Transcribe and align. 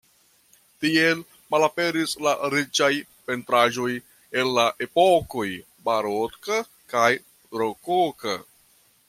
Tiel 0.83 1.19
malaperis 1.55 2.15
la 2.27 2.33
riĉaj 2.53 2.89
pentraĵoj 3.27 3.91
el 4.41 4.51
la 4.57 4.65
epokoj 4.87 5.47
baroka 5.91 6.59
kaj 6.97 7.07
rokoka. 7.63 8.37